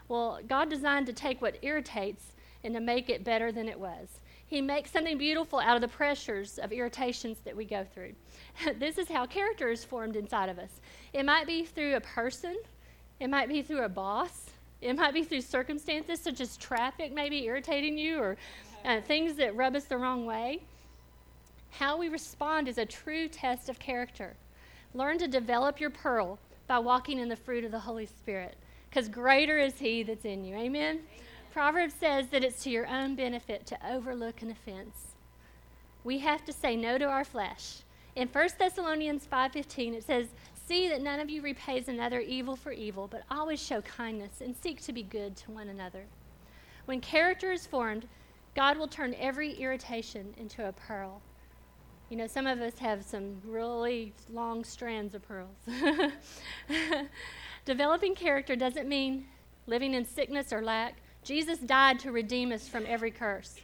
[0.09, 2.33] Well, God designed to take what irritates
[2.65, 4.21] and to make it better than it was.
[4.53, 8.13] He makes something beautiful out of the pressures of irritations that we go through.
[8.79, 10.69] this is how character is formed inside of us.
[11.15, 12.59] It might be through a person,
[13.19, 14.51] it might be through a boss,
[14.83, 18.37] it might be through circumstances such as traffic maybe irritating you or
[18.85, 20.61] uh, things that rub us the wrong way.
[21.71, 24.35] How we respond is a true test of character.
[24.93, 28.57] Learn to develop your pearl by walking in the fruit of the Holy Spirit,
[28.91, 30.57] because greater is He that's in you.
[30.57, 30.97] Amen?
[30.97, 31.01] Amen?
[31.53, 35.09] Proverbs says that it's to your own benefit to overlook an offense.
[36.03, 37.83] We have to say no to our flesh.
[38.17, 42.73] In 1 Thessalonians 5:15 it says, "See that none of you repays another evil for
[42.73, 46.07] evil, but always show kindness and seek to be good to one another."
[46.87, 48.09] When character is formed,
[48.55, 51.21] God will turn every irritation into a pearl.
[52.09, 55.57] You know, some of us have some really long strands of pearls.
[57.67, 59.29] Developing character doesn't mean
[59.67, 61.02] living in sickness or lack.
[61.25, 63.61] Jesus died to redeem us from every curse.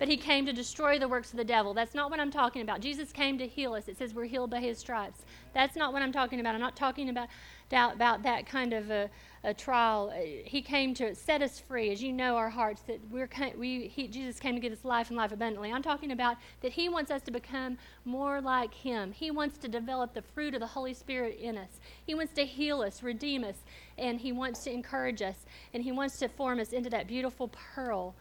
[0.00, 1.74] But he came to destroy the works of the devil.
[1.74, 2.80] That's not what I'm talking about.
[2.80, 3.86] Jesus came to heal us.
[3.86, 5.26] It says we're healed by his stripes.
[5.52, 6.54] That's not what I'm talking about.
[6.54, 7.28] I'm not talking about,
[7.70, 9.10] about that kind of a,
[9.44, 10.10] a trial.
[10.16, 11.90] Uh, he came to set us free.
[11.90, 15.08] As you know, our hearts that we're we he, Jesus came to give us life
[15.08, 15.70] and life abundantly.
[15.70, 19.12] I'm talking about that He wants us to become more like Him.
[19.12, 21.78] He wants to develop the fruit of the Holy Spirit in us.
[22.06, 23.64] He wants to heal us, redeem us,
[23.98, 27.48] and He wants to encourage us, and He wants to form us into that beautiful
[27.48, 28.14] pearl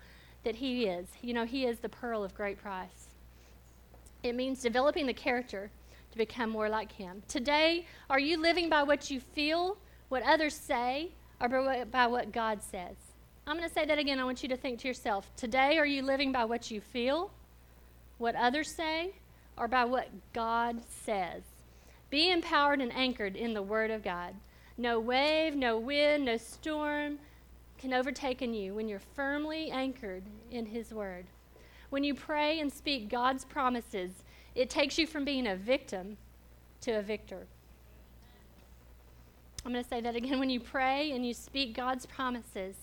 [0.43, 1.07] that He is.
[1.21, 3.09] You know, He is the pearl of great price.
[4.23, 5.71] It means developing the character
[6.11, 7.23] to become more like Him.
[7.27, 9.77] Today, are you living by what you feel?
[10.09, 11.47] what others say or
[11.85, 12.95] by what God says.
[13.47, 14.19] I'm going to say that again.
[14.19, 17.31] I want you to think to yourself today, are you living by what you feel,
[18.17, 19.13] what others say,
[19.57, 21.43] or by what God says?
[22.09, 24.35] Be empowered and anchored in the Word of God.
[24.77, 27.19] No wave, no wind, no storm
[27.79, 31.25] can overtake in you when you're firmly anchored in His Word.
[31.89, 34.11] When you pray and speak God's promises,
[34.53, 36.17] it takes you from being a victim
[36.81, 37.47] to a victor.
[39.65, 40.39] I'm going to say that again.
[40.39, 42.75] When you pray and you speak God's promises,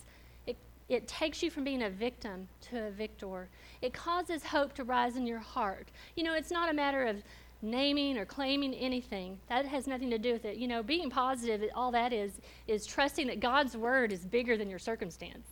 [0.46, 0.56] it,
[0.88, 3.48] it takes you from being a victim to a victor.
[3.82, 5.88] It causes hope to rise in your heart.
[6.16, 7.22] You know, it's not a matter of
[7.62, 9.38] naming or claiming anything.
[9.48, 10.56] That has nothing to do with it.
[10.56, 12.32] You know, being positive, all that is,
[12.66, 15.46] is trusting that God's word is bigger than your circumstance.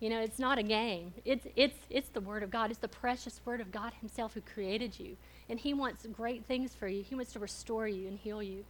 [0.00, 1.12] You know, it's not a game.
[1.26, 2.70] It's, it's, it's the Word of God.
[2.70, 5.14] It's the precious Word of God Himself who created you.
[5.50, 7.02] And He wants great things for you.
[7.02, 8.64] He wants to restore you and heal you.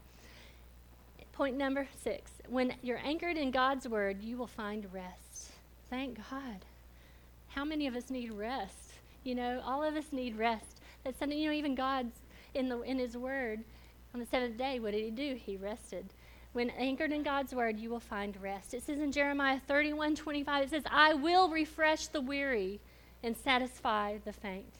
[1.32, 5.52] Point number six when you're anchored in God's word, you will find rest.
[5.88, 6.64] Thank God.
[7.48, 8.92] How many of us need rest?
[9.22, 10.80] You know, all of us need rest.
[11.04, 12.14] That's something, you know, even God's
[12.54, 13.64] in, the, in His word
[14.14, 15.34] on the seventh day, what did He do?
[15.34, 16.06] He rested.
[16.52, 18.74] When anchored in God's word, you will find rest.
[18.74, 22.80] It says in Jeremiah 31 25, it says, I will refresh the weary
[23.22, 24.74] and satisfy the faint.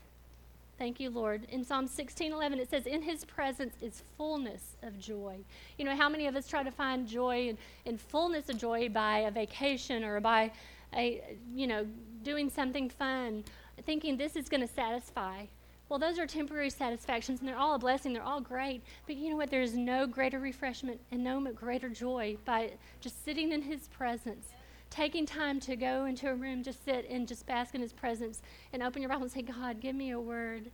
[0.81, 1.45] Thank you, Lord.
[1.51, 5.37] In Psalm 16:11 it says in his presence is fullness of joy.
[5.77, 8.89] You know how many of us try to find joy and, and fullness of joy
[8.89, 10.53] by a vacation or by
[10.97, 11.87] a you know
[12.23, 13.45] doing something fun,
[13.85, 15.45] thinking this is going to satisfy.
[15.91, 18.15] Well, those are temporary satisfactions and they're all a blessing.
[18.15, 18.83] They're all great.
[19.07, 19.51] But you know what?
[19.51, 22.71] There's no greater refreshment and no greater joy by
[23.03, 24.47] just sitting in his presence
[24.91, 28.43] taking time to go into a room, just sit and just bask in His presence
[28.73, 30.71] and open your Bible and say, God, give me a word.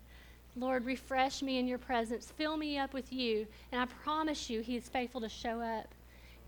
[0.56, 2.32] Lord, refresh me in your presence.
[2.34, 3.46] Fill me up with you.
[3.72, 5.94] And I promise you, He is faithful to show up.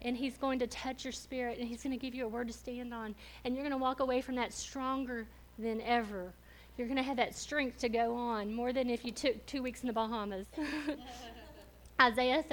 [0.01, 2.49] And He's going to touch your spirit and He's going to give you a word
[2.49, 3.15] to stand on.
[3.45, 5.27] And you're going to walk away from that stronger
[5.59, 6.33] than ever.
[6.79, 9.65] You're going to have that strength to go on more than if you took two
[9.65, 10.47] weeks in the Bahamas.
[12.01, 12.45] Isaiah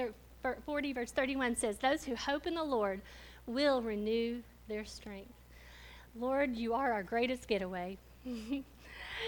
[0.66, 3.02] 40, verse 31 says, Those who hope in the Lord
[3.46, 5.32] will renew their strength.
[6.20, 8.00] Lord, you are our greatest getaway.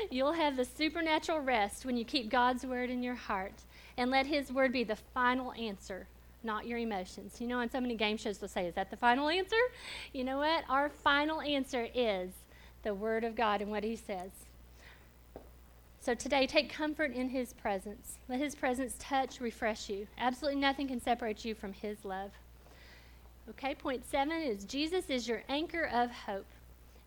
[0.09, 3.53] You'll have the supernatural rest when you keep God's word in your heart
[3.97, 6.07] and let His word be the final answer,
[6.43, 7.39] not your emotions.
[7.39, 9.55] You know, on so many game shows, they'll say, Is that the final answer?
[10.11, 10.63] You know what?
[10.67, 12.31] Our final answer is
[12.81, 14.31] the word of God and what He says.
[16.07, 18.17] So today, take comfort in His presence.
[18.29, 20.07] Let His presence touch, refresh you.
[20.17, 22.31] Absolutely nothing can separate you from His love.
[23.49, 26.45] Okay, point seven is Jesus is your anchor of hope.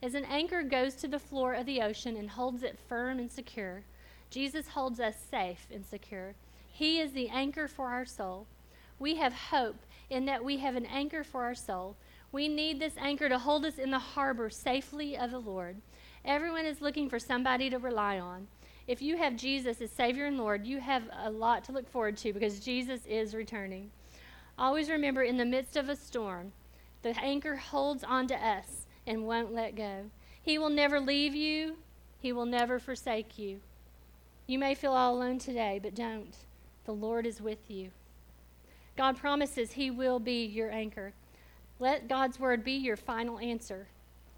[0.03, 3.33] As an anchor goes to the floor of the ocean and holds it firm and
[3.33, 3.85] secure,
[4.29, 6.35] Jesus holds us safe and secure.
[6.71, 8.47] He is the anchor for our soul.
[8.99, 9.79] We have hope
[10.11, 11.97] in that we have an anchor for our soul.
[12.33, 15.77] We need this anchor to hold us in the harbor safely of the Lord.
[16.23, 18.47] Everyone is looking for somebody to rely on.
[18.91, 22.17] If you have Jesus as Savior and Lord, you have a lot to look forward
[22.17, 23.93] to because Jesus is returning.
[24.59, 26.51] Always remember in the midst of a storm,
[27.03, 30.07] the anchor holds onto us and won't let go.
[30.43, 31.77] He will never leave you,
[32.19, 33.61] He will never forsake you.
[34.49, 36.35] You may feel all alone today, but don't.
[36.85, 37.93] The Lord is with you.
[38.97, 41.13] God promises He will be your anchor.
[41.79, 43.87] Let God's word be your final answer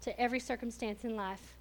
[0.01, 1.52] to every circumstance in life.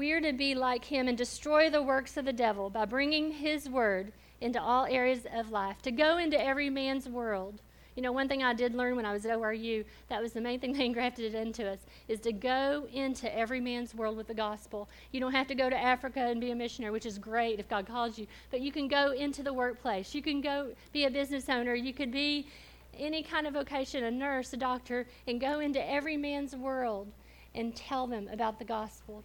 [0.00, 3.32] We are to be like Him and destroy the works of the devil by bringing
[3.32, 7.60] His word into all areas of life, to go into every man's world
[7.96, 10.40] you know, one thing I did learn when I was at ORU, that was the
[10.40, 14.26] main thing they engrafted it into us, is to go into every man's world with
[14.26, 14.88] the gospel.
[15.12, 17.68] You don't have to go to Africa and be a missionary, which is great if
[17.68, 20.14] God calls you, but you can go into the workplace.
[20.14, 21.74] You can go be a business owner.
[21.74, 22.46] You could be
[22.98, 27.12] any kind of vocation, a nurse, a doctor, and go into every man's world
[27.54, 29.24] and tell them about the gospel.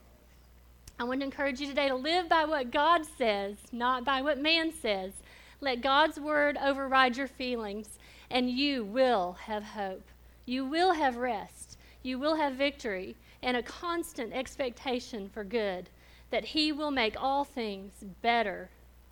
[0.97, 4.39] I want to encourage you today to live by what God says, not by what
[4.39, 5.11] man says.
[5.59, 10.07] Let God's word override your feelings and you will have hope.
[10.45, 11.77] You will have rest.
[12.01, 15.89] You will have victory and a constant expectation for good,
[16.31, 18.69] that He will make all things better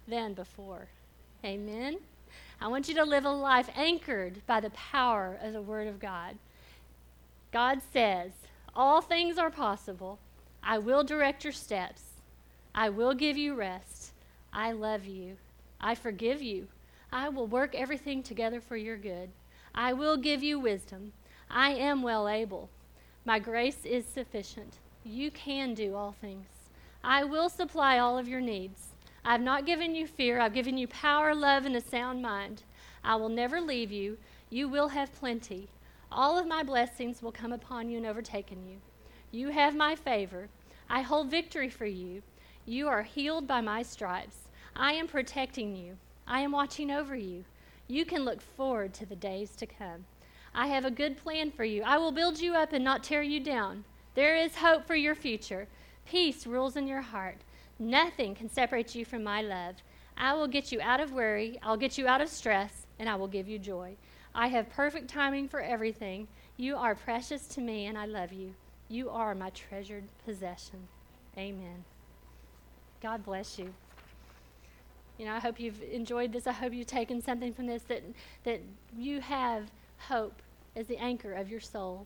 [0.08, 0.88] than before.
[1.44, 1.98] Amen.
[2.62, 6.00] I want you to live a life anchored by the power of the Word of
[6.00, 6.38] God.
[7.52, 8.32] God says,
[8.74, 10.18] All things are possible.
[10.66, 12.04] I will direct your steps.
[12.74, 14.14] I will give you rest.
[14.54, 15.36] I love you.
[15.82, 16.68] I forgive you.
[17.12, 19.30] I will work everything together for your good.
[19.76, 21.12] I will give you wisdom.
[21.50, 22.70] I am well able.
[23.26, 24.78] My grace is sufficient.
[25.04, 26.48] You can do all things.
[27.04, 28.94] I will supply all of your needs.
[29.26, 30.40] I have not given you fear.
[30.40, 32.64] I've given you power, love, and a sound mind.
[33.04, 34.18] I will never leave you.
[34.50, 35.68] You will have plenty.
[36.10, 38.78] All of my blessings will come upon you and overtaken you.
[39.34, 40.48] You have my favor.
[40.88, 42.22] I hold victory for you.
[42.68, 44.48] You are healed by my stripes.
[44.76, 45.98] I am protecting you.
[46.28, 47.44] I am watching over you.
[47.88, 50.06] You can look forward to the days to come.
[50.54, 51.82] I have a good plan for you.
[51.82, 53.86] I will build you up and not tear you down.
[54.14, 55.68] There is hope for your future.
[56.06, 57.38] Peace rules in your heart.
[57.80, 59.78] Nothing can separate you from my love.
[60.16, 63.16] I will get you out of worry, I'll get you out of stress, and I
[63.16, 63.96] will give you joy.
[64.36, 66.28] I have perfect timing for everything.
[66.56, 68.54] You are precious to me, and I love you.
[68.94, 70.88] You are my treasured possession.
[71.36, 71.84] Amen.
[73.02, 73.74] God bless you.
[75.18, 76.46] You know, I hope you've enjoyed this.
[76.46, 78.04] I hope you've taken something from this that,
[78.44, 78.62] that
[78.96, 80.44] you have hope
[80.76, 82.06] as the anchor of your soul.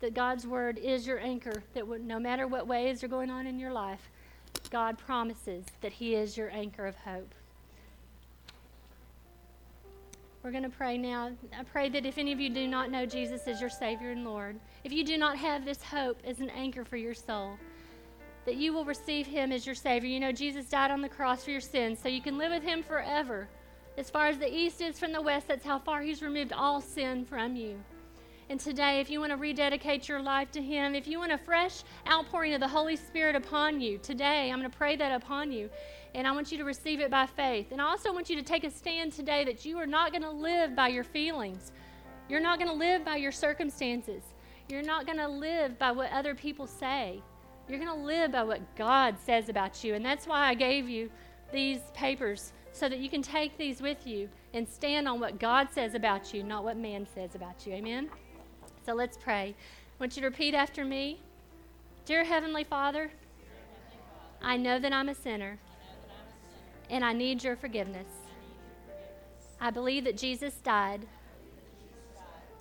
[0.00, 3.58] That God's word is your anchor, that no matter what waves are going on in
[3.58, 4.10] your life,
[4.68, 7.34] God promises that He is your anchor of hope.
[10.48, 11.30] We're going to pray now.
[11.58, 14.24] I pray that if any of you do not know Jesus as your Savior and
[14.24, 17.58] Lord, if you do not have this hope as an anchor for your soul,
[18.46, 20.08] that you will receive him as your Savior.
[20.08, 22.62] You know, Jesus died on the cross for your sins, so you can live with
[22.62, 23.46] him forever.
[23.98, 26.80] As far as the east is from the west, that's how far he's removed all
[26.80, 27.78] sin from you.
[28.50, 31.38] And today, if you want to rededicate your life to Him, if you want a
[31.38, 35.52] fresh outpouring of the Holy Spirit upon you, today I'm going to pray that upon
[35.52, 35.68] you.
[36.14, 37.72] And I want you to receive it by faith.
[37.72, 40.22] And I also want you to take a stand today that you are not going
[40.22, 41.72] to live by your feelings.
[42.30, 44.22] You're not going to live by your circumstances.
[44.70, 47.22] You're not going to live by what other people say.
[47.68, 49.94] You're going to live by what God says about you.
[49.94, 51.10] And that's why I gave you
[51.52, 55.68] these papers so that you can take these with you and stand on what God
[55.70, 57.74] says about you, not what man says about you.
[57.74, 58.08] Amen?
[58.88, 59.54] So let's pray.
[59.54, 61.20] I want you to repeat after me
[62.06, 63.10] Dear Heavenly Father,
[64.40, 65.58] I know that I'm a sinner
[66.88, 68.06] and I need your forgiveness.
[69.60, 71.06] I believe that Jesus died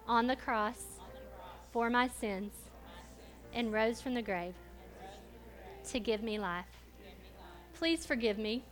[0.05, 0.99] on the cross
[1.71, 2.51] for my sins
[3.53, 4.55] and rose from the grave
[5.91, 6.65] to give me life.
[7.73, 8.65] Please forgive me.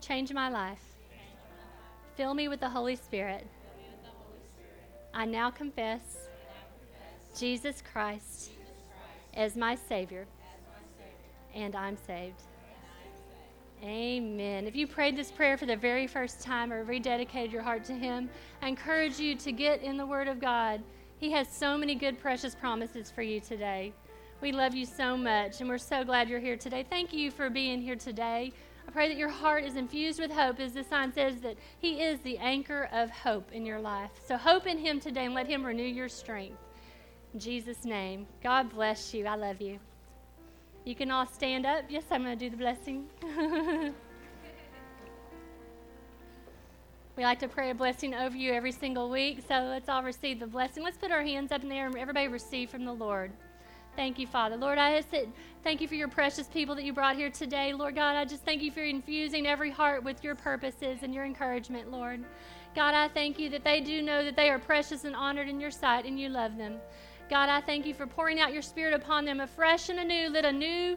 [0.00, 0.96] Change my life.
[2.16, 3.46] Fill me with the Holy Spirit.
[5.12, 6.19] I now confess
[7.38, 8.50] Jesus Christ
[9.34, 10.26] as my Savior,
[11.54, 12.42] and I'm saved.
[13.82, 14.66] Amen.
[14.66, 17.94] If you prayed this prayer for the very first time or rededicated your heart to
[17.94, 18.28] Him,
[18.60, 20.82] I encourage you to get in the Word of God.
[21.18, 23.92] He has so many good, precious promises for you today.
[24.42, 26.84] We love you so much, and we're so glad you're here today.
[26.88, 28.52] Thank you for being here today.
[28.86, 32.02] I pray that your heart is infused with hope, as the sign says that He
[32.02, 34.10] is the anchor of hope in your life.
[34.26, 36.58] So hope in Him today and let Him renew your strength.
[37.32, 39.26] In Jesus' name, God bless you.
[39.26, 39.78] I love you.
[40.84, 41.84] You can all stand up.
[41.88, 43.06] Yes, I'm going to do the blessing.
[47.16, 50.40] we like to pray a blessing over you every single week, so let's all receive
[50.40, 50.82] the blessing.
[50.82, 53.30] Let's put our hands up in the air and everybody receive from the Lord.
[53.94, 54.56] Thank you, Father.
[54.56, 55.14] Lord, I just
[55.62, 57.72] thank you for your precious people that you brought here today.
[57.72, 61.24] Lord God, I just thank you for infusing every heart with your purposes and your
[61.24, 62.24] encouragement, Lord.
[62.74, 65.60] God, I thank you that they do know that they are precious and honored in
[65.60, 66.76] your sight and you love them.
[67.30, 70.30] God, I thank you for pouring out your spirit upon them afresh and anew.
[70.30, 70.96] Let a new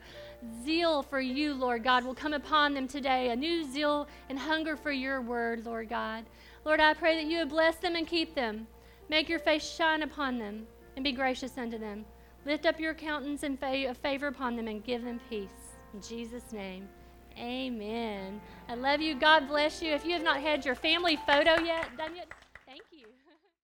[0.66, 3.30] zeal for you, Lord God, will come upon them today.
[3.30, 6.26] A new zeal and hunger for your word, Lord God.
[6.66, 8.66] Lord, I pray that you would bless them and keep them.
[9.10, 10.66] Make your face shine upon them
[10.96, 12.04] and be gracious unto them.
[12.48, 15.78] Lift up your countenance and fa- favor upon them and give them peace.
[15.94, 16.90] In Jesus' name,
[17.38, 18.42] amen.
[18.68, 19.14] I love you.
[19.14, 19.92] God bless you.
[19.92, 22.28] If you have not had your family photo yet done yet,